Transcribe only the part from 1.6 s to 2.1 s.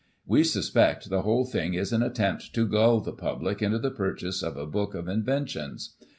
is an